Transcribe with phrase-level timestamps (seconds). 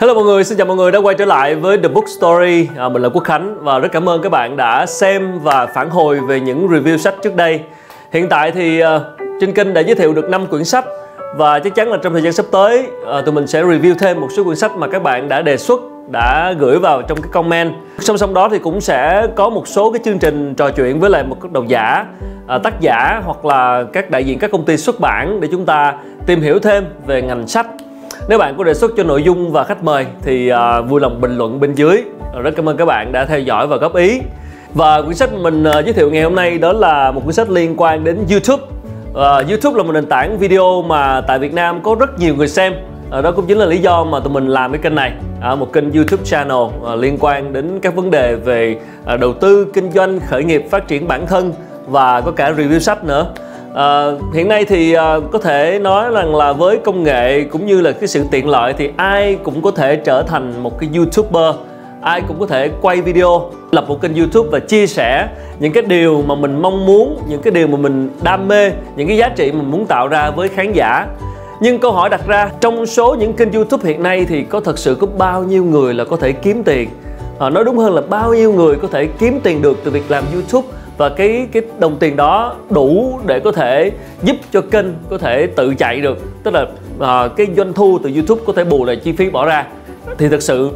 [0.00, 2.68] Hello mọi người, xin chào mọi người đã quay trở lại với The Book Story.
[2.76, 5.90] À, Mình là Quốc Khánh và rất cảm ơn các bạn đã xem và phản
[5.90, 7.60] hồi về những review sách trước đây.
[8.12, 9.02] Hiện tại thì uh,
[9.40, 10.84] trên kênh đã giới thiệu được 5 quyển sách
[11.36, 12.86] Và chắc chắn là trong thời gian sắp tới
[13.18, 15.56] uh, tụi mình sẽ review thêm một số quyển sách mà các bạn đã đề
[15.56, 17.72] xuất đã gửi vào trong cái comment.
[17.98, 21.10] Song song đó thì cũng sẽ có một số cái chương trình trò chuyện với
[21.10, 22.06] lại một độc giả
[22.46, 25.66] à, tác giả hoặc là các đại diện các công ty xuất bản để chúng
[25.66, 25.94] ta
[26.26, 27.66] tìm hiểu thêm về ngành sách
[28.28, 31.20] nếu bạn có đề xuất cho nội dung và khách mời thì uh, vui lòng
[31.20, 32.02] bình luận bên dưới.
[32.42, 34.20] Rất cảm ơn các bạn đã theo dõi và góp ý.
[34.74, 37.50] Và quyển sách mình uh, giới thiệu ngày hôm nay đó là một quyển sách
[37.50, 38.62] liên quan đến YouTube.
[39.10, 42.48] Uh, YouTube là một nền tảng video mà tại Việt Nam có rất nhiều người
[42.48, 42.74] xem.
[43.18, 45.12] Uh, đó cũng chính là lý do mà tụi mình làm cái kênh này
[45.52, 48.76] uh, một kênh YouTube channel uh, liên quan đến các vấn đề về
[49.14, 51.52] uh, đầu tư kinh doanh khởi nghiệp phát triển bản thân
[51.86, 53.26] và có cả review sách nữa.
[53.74, 57.80] À, hiện nay thì à, có thể nói rằng là với công nghệ cũng như
[57.80, 61.54] là cái sự tiện lợi thì ai cũng có thể trở thành một cái youtuber
[62.00, 65.82] ai cũng có thể quay video lập một kênh youtube và chia sẻ những cái
[65.82, 69.28] điều mà mình mong muốn những cái điều mà mình đam mê những cái giá
[69.28, 71.06] trị mình muốn tạo ra với khán giả.
[71.60, 74.78] Nhưng câu hỏi đặt ra trong số những kênh youtube hiện nay thì có thật
[74.78, 76.88] sự có bao nhiêu người là có thể kiếm tiền?
[77.38, 80.10] À, nói đúng hơn là bao nhiêu người có thể kiếm tiền được từ việc
[80.10, 80.68] làm youtube?
[81.00, 83.90] Và cái cái đồng tiền đó đủ để có thể
[84.22, 86.18] giúp cho kênh có thể tự chạy được.
[86.42, 89.46] Tức là uh, cái doanh thu từ YouTube có thể bù lại chi phí bỏ
[89.46, 89.66] ra.
[90.18, 90.70] Thì thực sự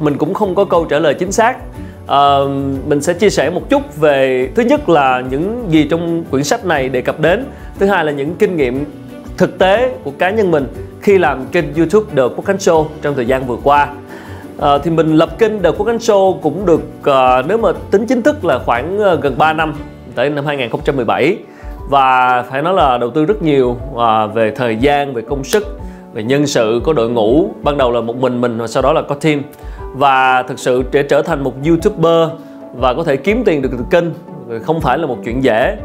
[0.00, 1.56] mình cũng không có câu trả lời chính xác.
[2.04, 2.50] Uh,
[2.86, 6.64] mình sẽ chia sẻ một chút về thứ nhất là những gì trong quyển sách
[6.64, 7.44] này đề cập đến.
[7.78, 8.84] Thứ hai là những kinh nghiệm
[9.36, 10.66] thực tế của cá nhân mình
[11.00, 13.88] khi làm kênh YouTube The Khánh Show trong thời gian vừa qua.
[14.60, 18.06] À, thì mình lập kênh The Quốc Anh Show cũng được à, nếu mà tính
[18.06, 19.74] chính thức là khoảng à, gần 3 năm
[20.14, 21.36] tới năm 2017
[21.90, 25.78] và phải nói là đầu tư rất nhiều à, về thời gian, về công sức,
[26.12, 27.50] về nhân sự, có đội ngũ.
[27.62, 29.42] Ban đầu là một mình mình và sau đó là có team.
[29.94, 32.28] Và thực sự để trở thành một youtuber
[32.76, 34.04] và có thể kiếm tiền được từ kênh
[34.62, 35.76] không phải là một chuyện dễ.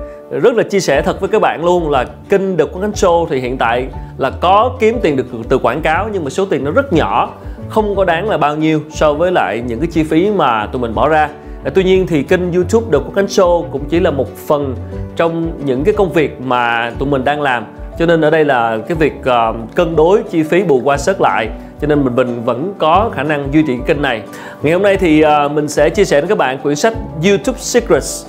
[0.41, 3.25] Rất là chia sẻ thật với các bạn luôn là kênh được Quốc Ánh Show
[3.29, 3.87] thì hiện tại
[4.17, 7.29] là có kiếm tiền được từ quảng cáo nhưng mà số tiền nó rất nhỏ
[7.71, 10.81] không có đáng là bao nhiêu so với lại những cái chi phí mà tụi
[10.81, 11.29] mình bỏ ra.
[11.63, 14.75] À, tuy nhiên thì kênh YouTube The Quốc Khánh Show cũng chỉ là một phần
[15.15, 17.65] trong những cái công việc mà tụi mình đang làm.
[17.99, 21.21] Cho nên ở đây là cái việc uh, cân đối chi phí bù qua sớt
[21.21, 21.49] lại.
[21.81, 24.21] Cho nên mình mình vẫn có khả năng duy trì cái kênh này.
[24.61, 26.93] Ngày hôm nay thì uh, mình sẽ chia sẻ với các bạn quyển sách
[27.23, 28.25] YouTube Secrets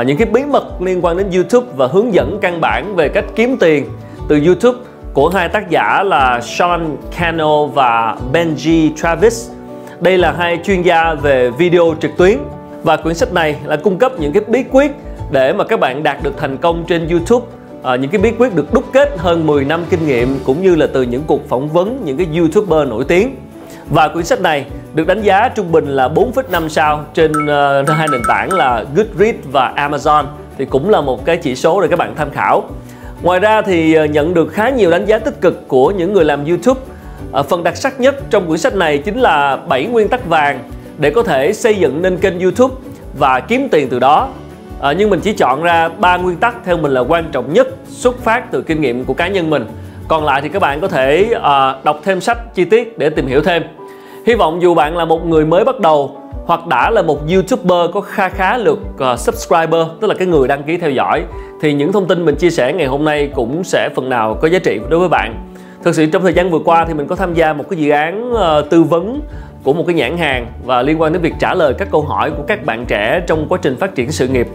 [0.00, 3.08] uh, những cái bí mật liên quan đến YouTube và hướng dẫn căn bản về
[3.08, 3.84] cách kiếm tiền
[4.28, 4.78] từ YouTube
[5.16, 9.50] của hai tác giả là Sean Cano và Benji Travis.
[10.00, 12.38] Đây là hai chuyên gia về video trực tuyến
[12.82, 14.92] và quyển sách này là cung cấp những cái bí quyết
[15.30, 17.46] để mà các bạn đạt được thành công trên YouTube.
[17.82, 20.74] À, những cái bí quyết được đúc kết hơn 10 năm kinh nghiệm cũng như
[20.74, 23.36] là từ những cuộc phỏng vấn những cái YouTuber nổi tiếng.
[23.90, 28.08] Và quyển sách này được đánh giá trung bình là 4,5 sao trên uh, hai
[28.12, 30.24] nền tảng là Goodreads và Amazon.
[30.58, 32.64] Thì cũng là một cái chỉ số để các bạn tham khảo.
[33.22, 36.24] Ngoài ra thì ờ, nhận được khá nhiều đánh giá tích cực của những người
[36.24, 36.80] làm YouTube.
[37.32, 40.58] À, phần đặc sắc nhất trong quyển sách này chính là 7 nguyên tắc vàng
[40.98, 42.74] để có thể xây dựng nên kênh YouTube
[43.18, 44.28] và kiếm tiền từ đó.
[44.80, 47.68] À, nhưng mình chỉ chọn ra ba nguyên tắc theo mình là quan trọng nhất
[47.88, 49.66] xuất phát từ kinh nghiệm của cá nhân mình.
[50.08, 53.26] Còn lại thì các bạn có thể à, đọc thêm sách chi tiết để tìm
[53.26, 53.62] hiểu thêm.
[54.26, 57.90] Hy vọng dù bạn là một người mới bắt đầu hoặc đã là một YouTuber
[57.94, 58.78] có kha khá lượt
[59.12, 61.24] uh, subscriber tức là cái người đăng ký theo dõi
[61.60, 64.48] thì những thông tin mình chia sẻ ngày hôm nay cũng sẽ phần nào có
[64.48, 65.34] giá trị đối với bạn.
[65.82, 67.90] Thực sự trong thời gian vừa qua thì mình có tham gia một cái dự
[67.90, 69.20] án uh, tư vấn
[69.64, 72.30] của một cái nhãn hàng và liên quan đến việc trả lời các câu hỏi
[72.30, 74.48] của các bạn trẻ trong quá trình phát triển sự nghiệp.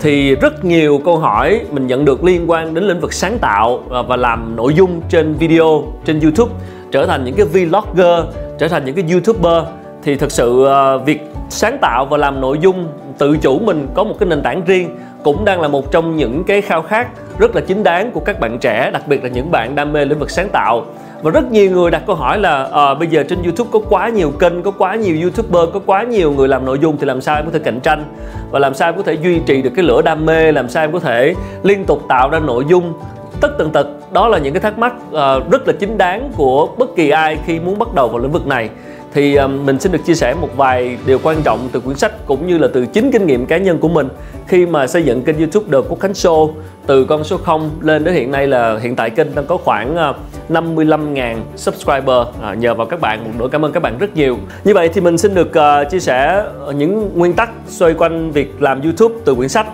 [0.00, 3.82] Thì rất nhiều câu hỏi mình nhận được liên quan đến lĩnh vực sáng tạo
[3.90, 6.52] ờ, và làm nội dung trên video trên YouTube
[6.90, 8.24] trở thành những cái vlogger
[8.58, 9.64] trở thành những cái youtuber.
[10.02, 10.66] Thì thực sự
[11.04, 12.88] việc sáng tạo và làm nội dung
[13.18, 16.44] tự chủ mình có một cái nền tảng riêng cũng đang là một trong những
[16.44, 19.50] cái khao khát rất là chính đáng của các bạn trẻ đặc biệt là những
[19.50, 20.84] bạn đam mê lĩnh vực sáng tạo.
[21.22, 24.08] Và rất nhiều người đặt câu hỏi là à, bây giờ trên YouTube có quá
[24.08, 27.20] nhiều kênh, có quá nhiều YouTuber, có quá nhiều người làm nội dung thì làm
[27.20, 28.04] sao em có thể cạnh tranh?
[28.50, 30.84] Và làm sao em có thể duy trì được cái lửa đam mê, làm sao
[30.84, 32.92] em có thể liên tục tạo ra nội dung?
[33.40, 36.68] Tất tần tật đó là những cái thắc mắc uh, rất là chính đáng của
[36.78, 38.70] bất kỳ ai khi muốn bắt đầu vào lĩnh vực này
[39.14, 42.12] thì ờ, mình xin được chia sẻ một vài điều quan trọng từ quyển sách
[42.26, 44.08] cũng như là từ chính kinh nghiệm cá nhân của mình
[44.46, 46.50] khi mà xây dựng kênh YouTube The Quốc Khánh Show.
[46.86, 49.96] Từ con số 0 lên đến hiện nay là hiện tại kênh đang có khoảng
[49.96, 50.14] ờ,
[50.48, 52.26] 55.000 subscriber.
[52.42, 54.38] À, nhờ vào các bạn một nỗi cảm ơn các bạn rất nhiều.
[54.64, 56.44] Như vậy thì mình xin được uh, chia sẻ
[56.74, 59.66] những nguyên tắc xoay quanh việc làm YouTube từ quyển sách.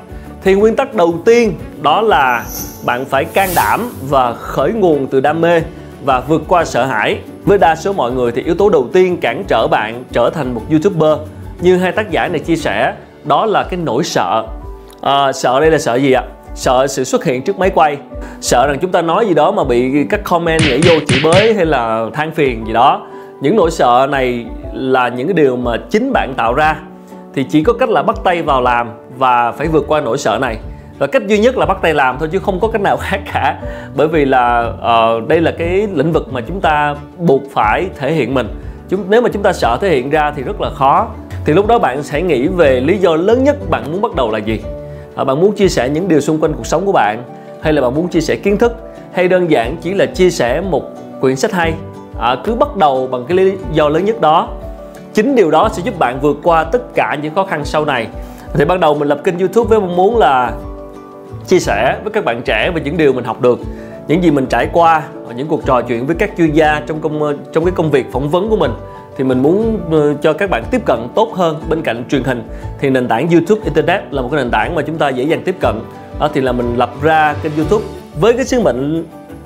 [0.44, 2.44] Thì nguyên tắc đầu tiên đó là
[2.84, 5.62] bạn phải can đảm và khởi nguồn từ đam mê
[6.04, 9.16] và vượt qua sợ hãi với đa số mọi người thì yếu tố đầu tiên
[9.20, 11.18] cản trở bạn trở thành một youtuber
[11.60, 12.94] như hai tác giả này chia sẻ
[13.24, 14.44] đó là cái nỗi sợ.
[15.00, 16.22] À, sợ đây là sợ gì ạ?
[16.54, 17.96] Sợ sự xuất hiện trước máy quay.
[18.40, 21.54] Sợ rằng chúng ta nói gì đó mà bị các comment nhảy vô chửi bới
[21.54, 23.06] hay là than phiền gì đó.
[23.40, 26.76] Những nỗi sợ này là những cái điều mà chính bạn tạo ra.
[27.34, 30.38] Thì chỉ có cách là bắt tay vào làm và phải vượt qua nỗi sợ
[30.40, 30.58] này
[30.98, 33.20] và cách duy nhất là bắt tay làm thôi chứ không có cách nào khác
[33.32, 33.60] cả.
[33.94, 34.72] Bởi vì là
[35.18, 38.48] uh, đây là cái lĩnh vực mà chúng ta buộc phải thể hiện mình.
[38.88, 41.08] Chúng nếu mà chúng ta sợ thể hiện ra thì rất là khó.
[41.44, 44.30] Thì lúc đó bạn sẽ nghĩ về lý do lớn nhất bạn muốn bắt đầu
[44.30, 44.60] là gì?
[45.20, 47.22] Uh, bạn muốn chia sẻ những điều xung quanh cuộc sống của bạn
[47.62, 48.76] hay là bạn muốn chia sẻ kiến thức
[49.12, 50.82] hay đơn giản chỉ là chia sẻ một
[51.20, 51.74] quyển sách hay?
[52.16, 54.48] Uh, cứ bắt đầu bằng cái lý do lớn nhất đó.
[55.14, 58.06] Chính điều đó sẽ giúp bạn vượt qua tất cả những khó khăn sau này.
[58.54, 60.52] Thì ban đầu mình lập kênh youtube với mong muốn là
[61.46, 63.58] chia sẻ với các bạn trẻ về những điều mình học được
[64.08, 65.02] những gì mình trải qua
[65.36, 68.12] những cuộc trò chuyện với các chuyên gia trong công ờ, trong cái công việc
[68.12, 68.70] phỏng vấn của mình.
[69.16, 72.42] Thì mình muốn ờ, cho các bạn tiếp cận tốt hơn bên cạnh truyền hình.
[72.80, 75.42] Thì nền tảng YouTube Internet là một cái nền tảng mà chúng ta dễ dàng
[75.44, 75.74] tiếp cận.
[76.20, 77.84] Đó thì là mình lập ra kênh YouTube
[78.20, 79.04] với cái sứ mệnh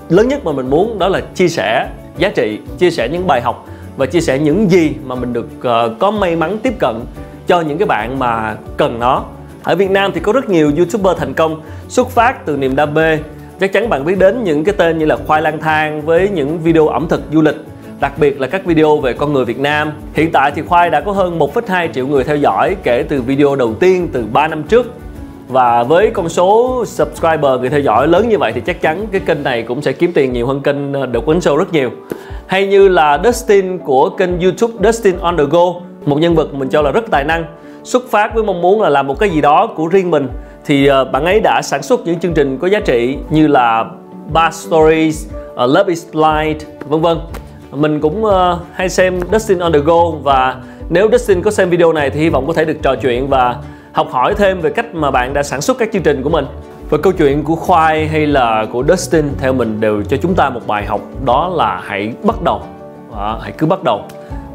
[0.08, 3.40] lớn nhất mà mình muốn đó là chia sẻ giá trị chia sẻ những bài
[3.40, 3.66] học
[3.96, 7.00] và chia sẻ những gì mà mình được uh, có may mắn tiếp cận
[7.46, 9.24] cho những cái bạn mà cần nó
[9.62, 12.94] ở Việt Nam thì có rất nhiều YouTuber thành công xuất phát từ niềm đam
[12.94, 13.18] mê
[13.60, 16.58] chắc chắn bạn biết đến những cái tên như là khoai lang thang với những
[16.58, 17.56] video ẩm thực du lịch
[18.00, 19.92] đặc biệt là các video về con người Việt Nam.
[20.14, 23.56] Hiện tại thì Khoai đã có hơn 1,2 triệu người theo dõi kể từ video
[23.56, 24.86] đầu tiên từ 3 năm trước.
[25.48, 29.20] Và với con số subscriber người theo dõi lớn như vậy thì chắc chắn cái
[29.20, 31.90] kênh này cũng sẽ kiếm tiền nhiều hơn kênh ờ, The Quấn Show rất nhiều.
[32.46, 35.74] Hay như là Dustin của kênh YouTube Dustin on the Go,
[36.04, 37.44] một nhân vật mình cho là rất tài năng,
[37.88, 40.28] xuất phát với mong muốn là làm một cái gì đó của riêng mình
[40.64, 43.84] thì ờ, bạn ấy đã sản xuất những chương trình có giá trị như là
[44.32, 47.18] Bar Stories, uh, Love is Blind, vân vân.
[47.72, 48.32] Mình cũng uh,
[48.72, 50.56] hay xem Dustin on the go và
[50.88, 53.56] nếu Dustin có xem video này thì hy vọng có thể được trò chuyện và
[53.92, 56.46] học hỏi thêm về cách mà bạn đã sản xuất các chương trình của mình.
[56.90, 60.50] Và câu chuyện của Khoai hay là của Dustin theo mình đều cho chúng ta
[60.50, 62.62] một bài học đó là hãy bắt đầu.
[63.16, 64.02] À, hãy cứ bắt đầu.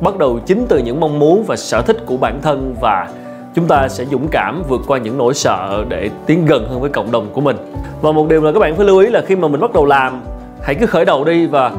[0.01, 3.07] Bắt đầu chính từ những mong muốn và sở thích của bản thân và
[3.55, 6.89] chúng ta sẽ dũng cảm vượt qua những nỗi sợ để tiến gần hơn với
[6.89, 7.57] cộng đồng của mình.
[8.01, 9.85] Và một điều là các bạn phải lưu ý là khi mà mình bắt đầu
[9.85, 10.21] làm
[10.61, 11.71] hãy cứ khởi đầu đi và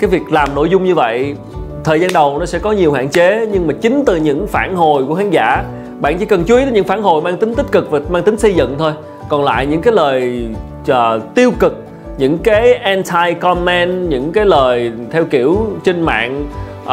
[0.00, 1.36] cái việc làm nội dung như vậy
[1.84, 4.76] thời gian đầu nó sẽ có nhiều hạn chế nhưng mà chính từ những phản
[4.76, 5.64] hồi của khán giả
[6.00, 8.22] bạn chỉ cần chú ý đến những phản hồi mang tính tích cực và mang
[8.22, 8.92] tính xây dựng thôi.
[9.28, 10.48] Còn lại những cái lời
[10.90, 11.84] uh, tiêu cực
[12.18, 16.44] những cái anti comment những cái lời theo kiểu trên mạng
[16.82, 16.88] uh,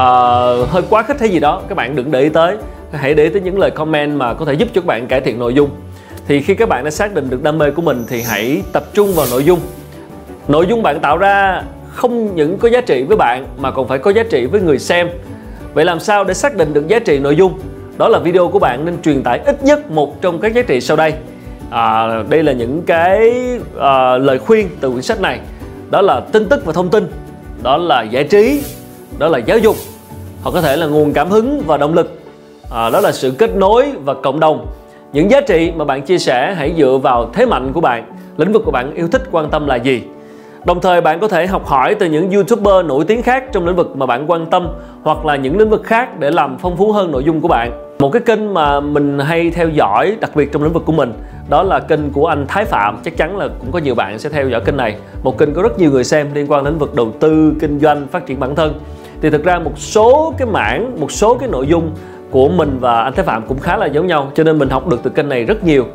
[0.70, 2.58] hơi quá khích hay gì đó các bạn đừng để ý tới
[2.92, 5.22] hãy để ý tới những lời comment mà có thể giúp cho các bạn cải
[5.22, 5.70] thiện nội dung.
[6.28, 8.84] Thì khi các bạn đã xác định được đam mê của mình thì hãy tập
[8.94, 9.60] trung vào nội dung.
[10.48, 14.00] Nội dung bạn tạo ra không những có giá trị với bạn mà còn phải
[14.00, 15.10] có giá trị với người xem.
[15.74, 17.60] Vậy làm sao để xác định được giá trị nội dung?
[17.98, 20.82] Đó là video của bạn nên truyền tải ít nhất một trong các giá trị
[20.82, 21.14] sau đây.
[21.70, 23.34] À, đây là những cái
[23.80, 25.40] à, lời khuyên từ quyển sách này.
[25.90, 27.08] Đó là tin tức và thông tin.
[27.64, 28.64] Đó là giải trí.
[29.18, 29.76] Đó là giáo dục.
[30.42, 32.19] Hoặc có thể là nguồn cảm hứng và động lực
[32.72, 34.68] à, đó là sự kết nối và cộng đồng
[35.14, 38.54] những giá trị mà bạn chia sẻ hãy dựa vào thế mạnh của bạn lĩnh
[38.54, 40.04] vực của bạn yêu thích quan tâm là gì
[40.66, 43.76] Đồng thời bạn có thể học hỏi từ những YouTuber nổi tiếng khác trong lĩnh
[43.76, 44.68] vực mà bạn quan tâm
[45.04, 47.96] hoặc là những lĩnh vực khác để làm phong phú hơn nội dung của bạn.
[48.00, 51.14] Một cái kênh mà mình hay theo dõi đặc biệt trong lĩnh vực của mình
[51.50, 52.98] đó là kênh của anh Thái Phạm.
[53.04, 54.96] Chắc chắn là cũng có nhiều bạn sẽ theo dõi kênh này.
[55.24, 57.80] Một kênh có rất nhiều người xem liên quan đến lĩnh vực đầu tư, kinh
[57.80, 58.80] doanh, phát triển bản thân.
[59.22, 61.92] Thì thực ra một số cái mảng, một số cái nội dung
[62.32, 64.88] của mình và anh Thế Phạm cũng khá là giống nhau cho nên mình học
[64.88, 65.86] được từ kênh này rất nhiều.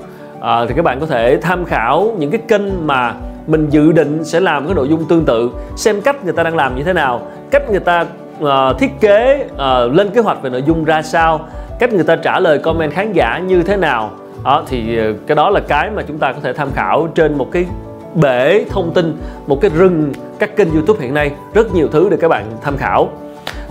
[0.41, 3.15] À, thì các bạn có thể tham khảo những cái kênh mà
[3.47, 6.57] mình dự định sẽ làm cái nội dung tương tự xem cách người ta đang
[6.57, 8.07] làm như thế nào cách người ta
[8.41, 11.41] uh, thiết kế uh, lên kế hoạch về nội dung ra sao
[11.79, 14.11] cách người ta trả lời comment khán giả như thế nào.
[14.45, 17.39] Đó thì ờ, cái đó là cái mà chúng ta có thể tham khảo trên
[17.39, 17.67] một cái
[18.15, 21.31] bể thông tin một cái rừng các kênh youtube hiện nay.
[21.55, 23.09] Rất nhiều thứ để các bạn tham khảo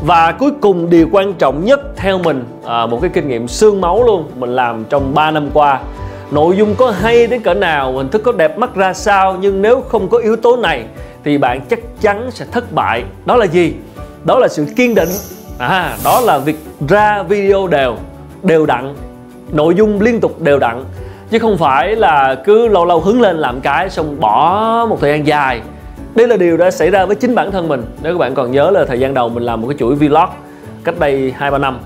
[0.05, 3.81] và cuối cùng điều quan trọng nhất theo mình à, một cái kinh nghiệm xương
[3.81, 5.79] máu luôn mình làm trong 3 năm qua.
[6.31, 9.61] Nội dung có hay đến cỡ nào hình thức có đẹp mắt ra sao nhưng
[9.61, 10.85] nếu không có yếu tố này
[11.23, 13.03] thì bạn chắc chắn sẽ thất bại.
[13.25, 13.73] Đó là gì?
[14.23, 15.09] Đó là sự kiên định.
[15.57, 16.57] À đó là việc
[16.87, 17.95] ra video đều
[18.43, 18.95] đều đặn.
[19.51, 20.83] Nội dung liên tục đều đặn.
[21.29, 25.11] Chứ không phải là cứ lâu lâu hứng lên làm cái xong bỏ một thời
[25.11, 25.61] gian dài
[26.15, 27.81] đây là điều đã xảy ra với chính bản thân mình.
[28.03, 30.29] Nếu các bạn còn nhớ là thời gian đầu mình làm một cái chuỗi vlog
[30.83, 31.79] cách đây hai, ba năm,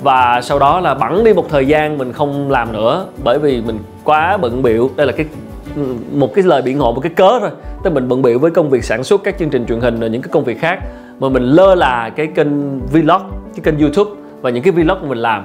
[0.00, 3.62] và sau đó là bẵng đi một thời gian mình không làm nữa, bởi vì
[3.66, 5.26] mình quá bận biệu đây là cái,
[6.12, 7.50] một cái lời biện hộ, một cái cớ thôi.
[7.84, 10.06] Tức mình bận biệu với công việc sản xuất các chương trình truyền hình và
[10.06, 10.78] những cái công việc khác,
[11.20, 13.22] mà mình lơ là cái kênh vlog,
[13.54, 14.10] cái kênh youtube
[14.40, 15.44] và những cái vlog mình làm.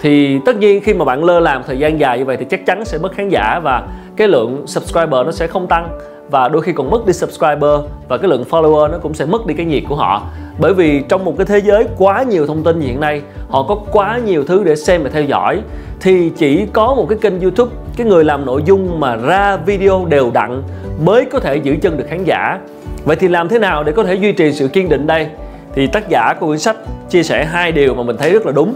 [0.00, 2.66] Thì tất nhiên khi mà bạn lơ làm thời gian dài như vậy thì chắc
[2.66, 5.88] chắn sẽ mất khán giả và cái lượng subscriber nó sẽ không tăng
[6.30, 9.46] và đôi khi còn mất đi subscriber và cái lượng follower nó cũng sẽ mất
[9.46, 10.22] đi cái nhiệt của họ.
[10.58, 13.74] Bởi vì trong một cái thế giới quá nhiều thông tin hiện nay, họ có
[13.92, 15.60] quá nhiều thứ để xem và theo dõi,
[16.00, 20.06] thì chỉ có một cái kênh youtube, cái người làm nội dung mà ra video
[20.08, 20.62] đều đặn
[21.04, 22.58] mới có thể giữ chân được khán giả.
[23.04, 25.28] Vậy thì làm thế nào để có thể duy trì sự kiên định đây?
[25.74, 26.76] Thì tác giả của quyển sách
[27.10, 28.74] chia sẻ hai điều mà mình thấy rất là đúng.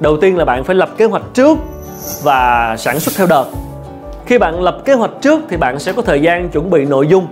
[0.00, 1.58] Đầu tiên là bạn phải lập kế hoạch trước
[2.22, 3.44] và sản xuất theo đợt
[4.26, 7.06] khi bạn lập kế hoạch trước thì bạn sẽ có thời gian chuẩn bị nội
[7.06, 7.26] dung.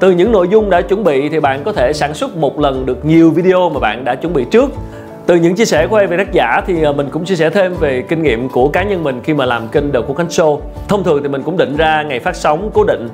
[0.00, 2.86] Từ những nội dung đã chuẩn bị thì bạn có thể sản xuất một lần
[2.86, 4.70] được nhiều video mà bạn đã chuẩn bị trước.
[5.26, 7.50] Từ những chia sẻ của em về tác giả thì ờ, mình cũng chia sẻ
[7.50, 10.58] thêm về kinh nghiệm của cá nhân mình khi mà làm kênh The Khánh Show.
[10.88, 13.08] Thông thường thì mình cũng định ra ngày phát sóng cố định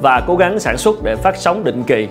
[0.00, 2.08] và cố gắng sản xuất để phát sóng định kỳ.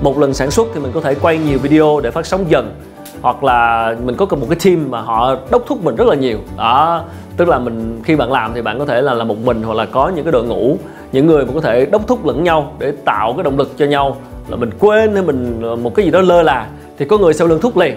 [0.00, 2.74] Một lần sản xuất thì mình có thể quay nhiều video để phát sóng dần,
[3.22, 6.38] hoặc là mình có một cái team mà họ đốc thúc mình rất là nhiều.
[6.56, 7.04] Đó
[7.40, 9.74] tức là mình khi bạn làm thì bạn có thể là là một mình hoặc
[9.74, 10.76] là có những cái đội ngũ
[11.12, 13.86] những người mà có thể đốc thúc lẫn nhau để tạo cái động lực cho
[13.86, 14.16] nhau.
[14.48, 16.66] Là mình quên hay mình ờ, một cái gì đó lơ là
[16.98, 17.96] thì có người sau lưng thúc liền.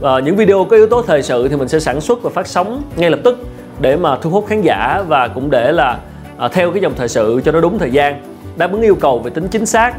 [0.00, 2.46] Và những video có yếu tố thời sự thì mình sẽ sản xuất và phát
[2.46, 3.38] sóng ngay lập tức
[3.80, 5.98] để mà thu hút khán giả và cũng để là
[6.38, 8.22] à, theo cái dòng thời sự cho nó đúng thời gian
[8.56, 9.94] đáp ứng yêu cầu về tính chính xác.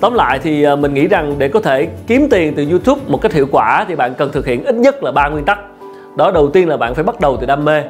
[0.00, 3.22] Tóm lại thì à, mình nghĩ rằng để có thể kiếm tiền từ youtube một
[3.22, 5.58] cách hiệu quả thì bạn cần thực hiện ít nhất là ba nguyên tắc.
[6.16, 7.82] Đó đầu tiên là bạn phải bắt đầu từ đam mê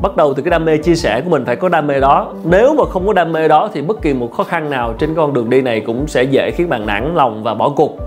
[0.00, 2.32] bắt đầu từ cái đam mê chia sẻ của mình phải có đam mê đó.
[2.44, 5.14] Nếu mà không có đam mê đó thì bất kỳ một khó khăn nào trên
[5.14, 7.98] con đường đi này cũng sẽ dễ khiến bạn nản lòng và bỏ cuộc.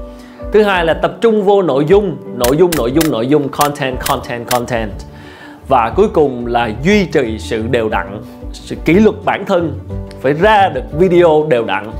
[0.51, 3.99] Thứ hai là tập trung vô nội dung nội dung nội dung nội dung, content
[3.99, 4.91] content content.
[5.67, 8.21] Và cuối cùng là duy trì sự đều đặn,
[8.51, 9.79] sự kỷ luật bản thân,
[10.21, 11.91] phải ra được video đều đặn.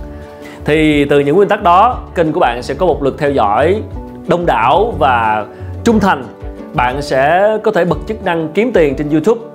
[0.65, 3.81] Thì từ những nguyên tắc đó, kênh của bạn sẽ có một lượt theo dõi
[4.27, 5.45] đông đảo và
[5.83, 6.23] trung thành.
[6.73, 9.50] Bạn sẽ có thể bật chức năng kiếm tiền trên YouTube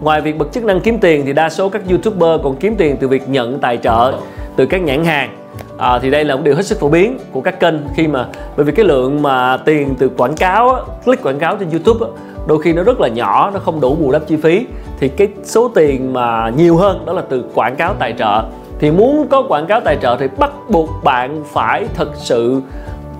[0.00, 2.96] ngoài việc bật chức năng kiếm tiền thì đa số các youtuber còn kiếm tiền
[3.00, 4.12] từ việc nhận tài trợ
[4.56, 5.30] từ các nhãn hàng.
[5.78, 8.26] À, thì đây là một điều hết sức phổ biến của các kênh khi mà
[8.56, 12.06] bởi vì cái lượng mà tiền từ quảng cáo click quảng cáo trên youtube
[12.46, 14.66] đôi khi nó rất là nhỏ nó không đủ bù đắp chi phí.
[15.00, 18.42] Thì cái số tiền mà nhiều hơn đó là từ quảng cáo tài trợ.
[18.78, 22.62] Thì muốn có quảng cáo tài trợ thì bắt buộc bạn phải thật sự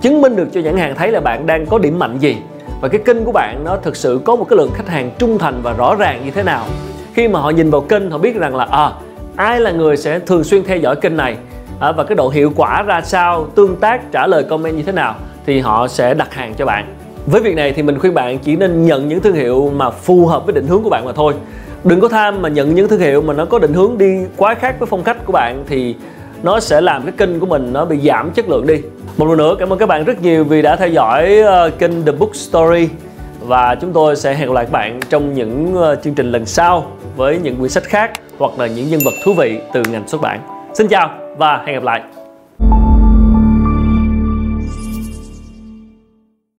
[0.01, 2.37] chứng minh được cho nhãn hàng thấy là bạn đang có điểm mạnh gì
[2.81, 5.37] và cái kênh của bạn nó thực sự có một cái lượng khách hàng trung
[5.37, 6.65] thành và rõ ràng như thế nào?
[7.13, 8.91] Khi mà họ nhìn vào kênh họ biết rằng là à
[9.35, 11.37] ai là người sẽ thường xuyên theo dõi kênh này?
[11.79, 13.47] À, và cái độ hiệu quả ra sao?
[13.55, 15.15] Tương tác trả lời comment như thế nào?
[15.45, 16.95] Thì họ sẽ đặt hàng cho bạn.
[17.25, 20.25] Với việc này thì mình khuyên bạn chỉ nên nhận những thương hiệu mà phù
[20.25, 21.33] hợp với định hướng của bạn mà thôi.
[21.83, 24.53] Đừng có tham mà nhận những thương hiệu mà nó có định hướng đi quá
[24.53, 25.95] khác với phong cách của bạn thì
[26.43, 28.81] nó sẽ làm cái kênh của mình nó bị giảm chất lượng đi
[29.17, 32.05] một lần nữa cảm ơn các bạn rất nhiều vì đã theo dõi ờ, kênh
[32.05, 32.89] The Book Story
[33.39, 36.45] và chúng tôi sẽ hẹn gặp lại các bạn trong những ờ, chương trình lần
[36.45, 40.07] sau với những quyển sách khác hoặc là những nhân vật thú vị từ ngành
[40.07, 40.39] xuất bản.
[40.73, 42.01] Xin chào và hẹn gặp lại.